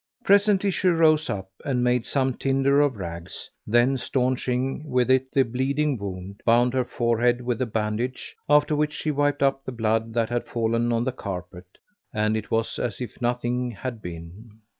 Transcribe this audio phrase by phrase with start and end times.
[0.21, 5.31] [FN#498] Presently she rose up, and made some tinder of rags, then staunching with it
[5.31, 9.71] the bleeding wound, bound her forehead with a bandage; after which she wiped up the
[9.71, 11.67] blood that had fallen on the carpet,
[12.11, 14.49] and it was as if nothing had been.